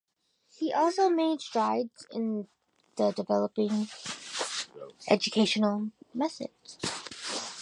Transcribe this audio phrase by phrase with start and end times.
[0.51, 2.47] He also made strides in
[2.97, 3.87] the developing
[5.07, 6.79] educational methods.